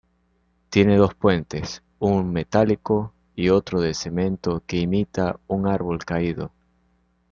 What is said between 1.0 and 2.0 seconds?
puentes: